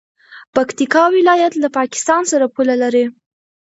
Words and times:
پکتیکا 0.55 1.03
ولایت 1.17 1.53
له 1.63 1.67
پاکستان 1.77 2.21
سره 2.31 2.45
پوله 2.55 2.75
لري. 2.83 3.05